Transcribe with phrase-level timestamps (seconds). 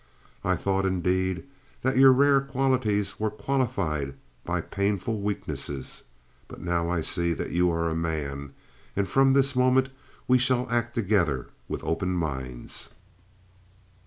[0.43, 1.43] I thought, indeed,
[1.83, 6.05] that your rare qualities were qualified by painful weaknesses.
[6.47, 8.55] But now I see that you are a man,
[8.95, 9.89] and from this moment
[10.27, 12.95] we shall act together with open minds.